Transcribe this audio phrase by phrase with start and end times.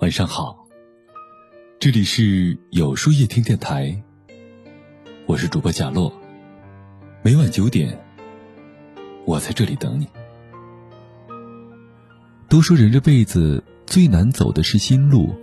[0.00, 0.68] 晚上好，
[1.78, 4.02] 这里是有书夜听电台，
[5.24, 6.12] 我是主播贾洛，
[7.22, 7.98] 每晚九点，
[9.24, 10.06] 我在这里等你。
[12.48, 15.34] 都说人这辈子最难走的是心路，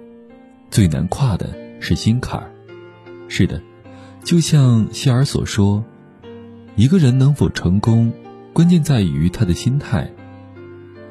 [0.69, 2.51] 最难跨的是心坎儿。
[3.27, 3.59] 是的，
[4.23, 5.83] 就像希尔所说，
[6.75, 8.13] 一个人能否成功，
[8.53, 10.11] 关键在于他的心态。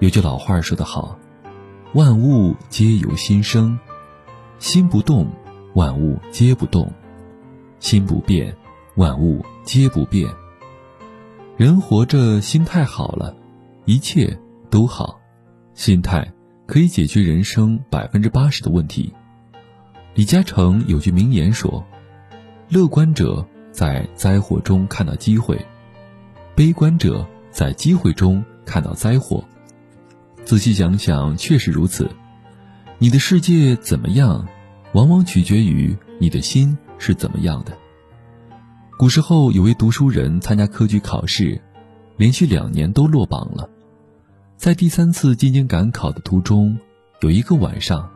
[0.01, 1.19] 有句老话说得好。
[1.93, 3.79] 万物皆由心生，
[4.59, 5.31] 心不动，
[5.75, 6.87] 万物皆不动；
[7.81, 8.57] 心不变，
[8.95, 10.27] 万物皆不变。
[11.59, 13.37] 人活着，心态好了，
[13.85, 14.39] 一切
[14.71, 15.21] 都好。
[15.75, 16.33] 心态
[16.67, 19.13] 可以解决人生百分之八十的问题。
[20.15, 21.85] 李嘉诚有句名言说
[22.71, 25.63] ：“乐观者在灾祸中看到机会，
[26.55, 29.45] 悲观者在机会中看到灾祸。”
[30.51, 32.11] 仔细想想，确实如此。
[32.99, 34.49] 你的世界怎么样，
[34.95, 37.79] 往往取决于你的心是怎么样的。
[38.99, 41.63] 古时候有位读书人参加科举考试，
[42.17, 43.71] 连续两年都落榜了。
[44.57, 46.77] 在第三次进京赶考的途中，
[47.21, 48.11] 有一个晚上，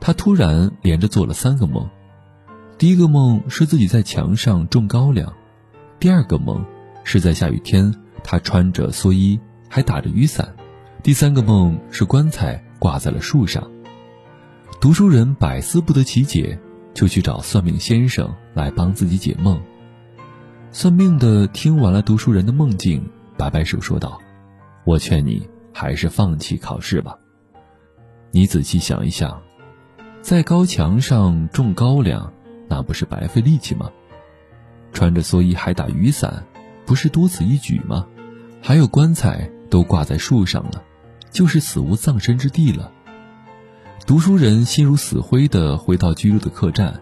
[0.00, 1.88] 他突然连着做了三个梦。
[2.76, 5.32] 第一个梦是自己在墙上种高粱，
[5.98, 6.62] 第二个梦
[7.04, 10.54] 是在下雨天，他穿着蓑衣还打着雨伞。
[11.00, 13.70] 第三个梦是棺材挂在了树上，
[14.80, 16.58] 读书人百思不得其解，
[16.92, 19.60] 就去找算命先生来帮自己解梦。
[20.72, 24.20] 算命的听完了读书人的梦境，摆摆手说道
[24.84, 27.16] ：“我劝你还是放弃考试吧。
[28.32, 29.40] 你仔细想一想，
[30.20, 32.30] 在高墙上种高粱，
[32.68, 33.88] 那不是白费力气吗？
[34.92, 36.44] 穿着蓑衣还打雨伞，
[36.84, 38.06] 不是多此一举吗？
[38.60, 40.82] 还有棺材都挂在树上了。”
[41.30, 42.92] 就是死无葬身之地了。
[44.06, 47.00] 读书人心如死灰的回到居住的客栈，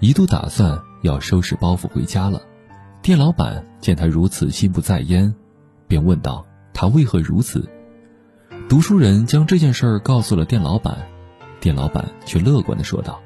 [0.00, 2.42] 一度打算要收拾包袱回家了。
[3.00, 5.34] 店老板见他如此心不在焉，
[5.86, 7.68] 便问道：“他为何如此？”
[8.68, 11.06] 读书人将这件事儿告诉了店老板，
[11.60, 13.20] 店老板却乐观地说道：“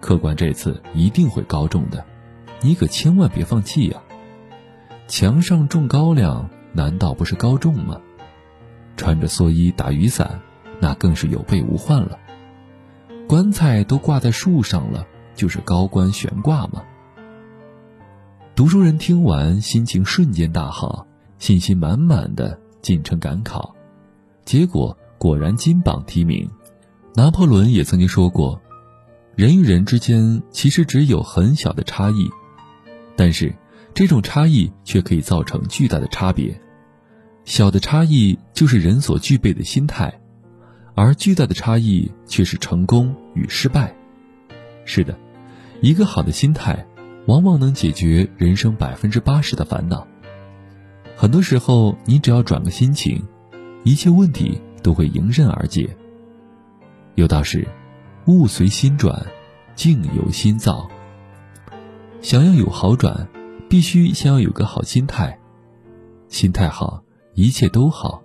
[0.00, 2.04] 客官这次一定会高中的，
[2.60, 4.00] 你可千万别放弃呀！
[5.08, 8.00] 墙上种高粱，难道不是高中吗？”
[8.96, 10.40] 穿着蓑衣打雨伞，
[10.80, 12.18] 那更是有备无患了。
[13.28, 16.82] 棺材都挂在树上了，就是高官悬挂吗？
[18.54, 21.06] 读书人听完，心情瞬间大好，
[21.38, 23.74] 信心满满的进城赶考，
[24.44, 26.50] 结果果然金榜题名。
[27.14, 28.60] 拿破仑也曾经说过，
[29.34, 32.28] 人与人之间其实只有很小的差异，
[33.16, 33.54] 但是
[33.94, 36.58] 这种差异却可以造成巨大的差别。
[37.44, 40.20] 小的差异就是人所具备的心态，
[40.94, 43.94] 而巨大的差异却是成功与失败。
[44.84, 45.18] 是的，
[45.80, 46.86] 一个好的心态，
[47.26, 50.06] 往往能解决人生百分之八十的烦恼。
[51.16, 53.22] 很多时候，你只要转个心情，
[53.84, 55.96] 一切问题都会迎刃而解。
[57.16, 57.66] 有道是
[58.26, 59.26] ：“物随心转，
[59.74, 60.88] 境由心造。”
[62.22, 63.28] 想要有好转，
[63.68, 65.38] 必须先要有个好心态，
[66.28, 67.02] 心态好。
[67.34, 68.22] 一切都好，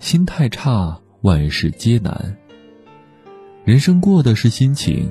[0.00, 2.36] 心态差，万事皆难。
[3.64, 5.08] 人生过的是心情，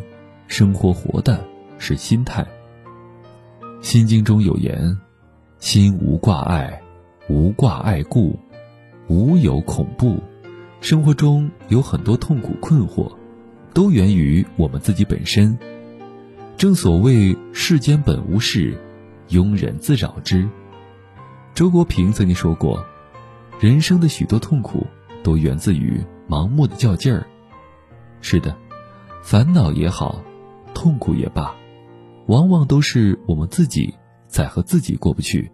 [0.47, 1.41] 生活活的
[1.77, 2.45] 是心态。
[3.79, 4.97] 心经中有言
[5.59, 6.81] ：“心无挂碍，
[7.29, 8.37] 无挂碍故，
[9.07, 10.21] 无有恐怖。”
[10.81, 13.09] 生活中有很多痛苦困惑，
[13.73, 15.57] 都源于我们自己本身。
[16.57, 18.77] 正所谓世间本无事，
[19.29, 20.45] 庸人自扰之。
[21.53, 22.85] 周国平曾经说过。
[23.59, 24.85] 人生的许多痛苦，
[25.23, 27.25] 都源自于盲目的较劲儿。
[28.19, 28.55] 是的，
[29.23, 30.21] 烦恼也好，
[30.73, 31.55] 痛苦也罢，
[32.27, 33.93] 往往都是我们自己
[34.27, 35.49] 在和自己过不去。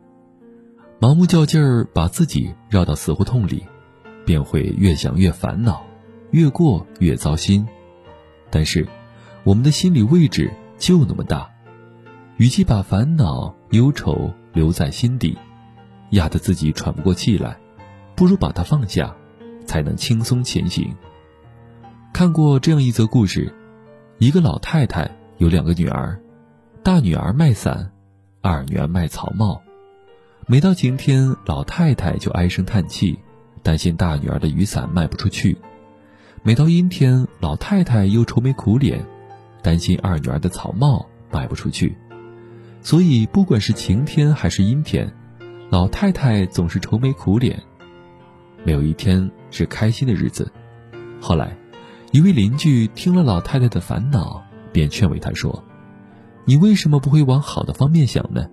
[1.00, 3.64] 盲目较劲儿，把自己绕到死胡同里，
[4.26, 5.84] 便会越想越烦恼，
[6.32, 7.68] 越过越糟心。
[8.50, 8.88] 但是，
[9.44, 11.50] 我们的心理位置就那么大，
[12.38, 15.38] 与其把烦恼忧愁留在心底，
[16.10, 17.58] 压得自己喘不过气来。
[18.22, 19.16] 不如把它放下，
[19.66, 20.96] 才能轻松前行。
[22.14, 23.52] 看过这样一则故事：
[24.20, 25.10] 一个老太太
[25.40, 26.22] 有两个女儿，
[26.84, 27.92] 大女儿卖伞，
[28.40, 29.60] 二女儿卖草帽。
[30.46, 33.18] 每到晴天，老太太就唉声叹气，
[33.64, 35.58] 担心大女儿的雨伞卖不出去；
[36.44, 39.04] 每到阴天，老太太又愁眉苦脸，
[39.64, 41.98] 担心二女儿的草帽卖不出去。
[42.84, 45.12] 所以，不管是晴天还是阴天，
[45.72, 47.60] 老太太总是愁眉苦脸。
[48.64, 50.52] 没有一天是开心的日子。
[51.20, 51.56] 后来，
[52.12, 55.64] 一位邻居听了老太太的烦恼，便劝慰她说
[56.46, 58.48] ：“你为什么不会往好的方面想呢？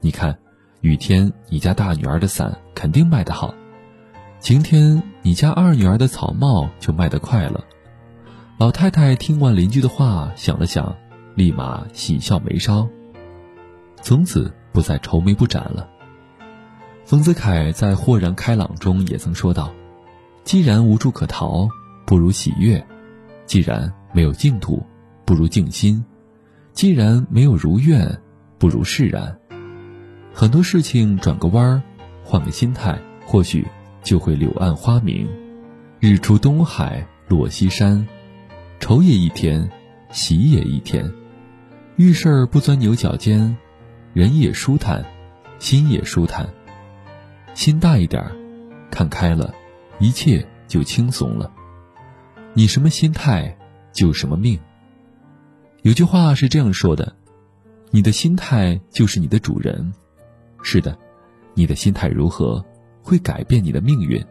[0.00, 0.38] 你看，
[0.80, 3.54] 雨天你家大女儿的伞肯定卖得好，
[4.38, 7.64] 晴天你家二女儿的草帽就卖得快了。”
[8.58, 10.94] 老太太听完邻居的话，想了想，
[11.34, 12.86] 立马喜笑眉梢，
[14.02, 15.88] 从此不再愁眉不展了。
[17.10, 19.74] 丰子恺在《豁然开朗》中也曾说道
[20.46, 21.68] ：“既然无处可逃，
[22.06, 22.80] 不如喜悦；
[23.46, 24.86] 既然没有净土，
[25.24, 26.00] 不如静心；
[26.72, 28.16] 既然没有如愿，
[28.58, 29.36] 不如释然。
[30.32, 31.82] 很多事情转个弯儿，
[32.22, 32.96] 换个心态，
[33.26, 33.66] 或许
[34.04, 35.28] 就会柳暗花明，
[35.98, 38.06] 日出东海落西山。”
[38.78, 39.68] 愁也一天，
[40.12, 41.12] 喜也一天，
[41.96, 43.56] 遇事儿不钻牛角尖，
[44.12, 45.04] 人也舒坦，
[45.58, 46.48] 心也舒坦。
[47.54, 48.24] 心大一点，
[48.90, 49.54] 看开了，
[49.98, 51.52] 一切就轻松了。
[52.54, 53.56] 你什么心态，
[53.92, 54.58] 就什么命。
[55.82, 57.14] 有句话是这样说的：
[57.90, 59.92] 你的心态就是你的主人。
[60.62, 60.96] 是的，
[61.54, 62.64] 你的心态如何，
[63.02, 64.22] 会改变你的命运。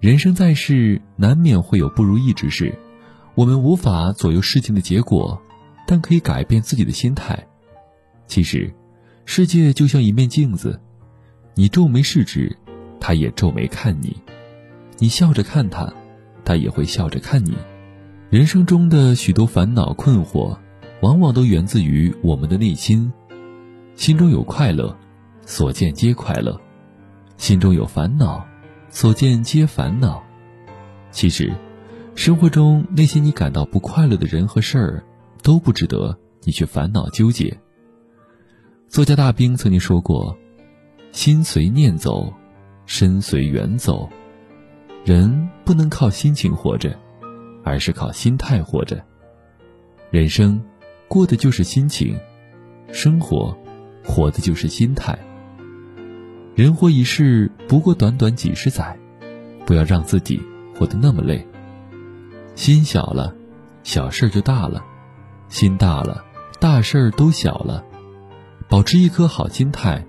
[0.00, 2.76] 人生在世，难免会有不如意之事。
[3.34, 5.40] 我们无法左右事情的结果，
[5.86, 7.46] 但可以改变自己的心态。
[8.26, 8.72] 其实，
[9.24, 10.80] 世界就像一面镜子，
[11.58, 12.56] 你皱眉是指，
[13.00, 14.10] 他也皱眉看你；
[14.96, 15.92] 你笑着看他，
[16.44, 17.52] 他也会笑着看你。
[18.30, 20.56] 人生中的许多烦恼困惑，
[21.00, 23.12] 往往都源自于我们的内心。
[23.96, 24.96] 心中有快乐，
[25.46, 26.56] 所见皆快乐；
[27.38, 28.46] 心中有烦恼，
[28.88, 30.22] 所见皆烦恼。
[31.10, 31.52] 其实。
[32.14, 35.04] 生活中那些你感到不快乐的人和事儿，
[35.42, 37.58] 都不值得你去烦恼纠结。
[38.88, 40.36] 作家大兵曾经说过
[41.12, 42.32] ：“心随念走，
[42.86, 44.08] 身随缘走。
[45.04, 46.96] 人不能靠心情活着，
[47.64, 49.02] 而是靠心态活着。
[50.10, 50.62] 人生
[51.08, 52.18] 过的就是心情，
[52.92, 53.56] 生活
[54.04, 55.18] 活的就是心态。
[56.54, 58.98] 人活一世，不过短短几十载，
[59.64, 60.40] 不要让自己
[60.74, 61.46] 活得那么累。”
[62.54, 63.34] 心小了，
[63.82, 64.82] 小事就大了；
[65.48, 66.24] 心大了，
[66.58, 67.84] 大事都小了。
[68.68, 70.04] 保持一颗好心态，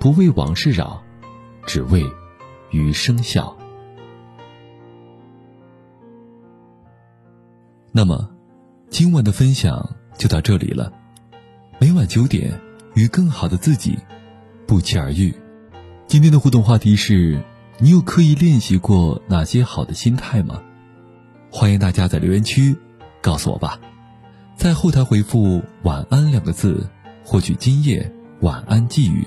[0.00, 1.02] 不为往事扰，
[1.66, 2.02] 只为
[2.70, 3.54] 余生笑。
[7.92, 8.30] 那么，
[8.88, 10.90] 今晚的分享就到这里了。
[11.78, 12.58] 每晚九点，
[12.94, 13.98] 与更好的自己
[14.66, 15.34] 不期而遇。
[16.06, 17.38] 今天的互动话题是：
[17.78, 20.62] 你有刻意练习过哪些好的心态吗？
[21.52, 22.74] 欢迎大家在留言区
[23.20, 23.78] 告诉我吧，
[24.56, 26.88] 在后台回复“晚安”两个字，
[27.22, 28.10] 获取今夜
[28.40, 29.26] 晚安寄语。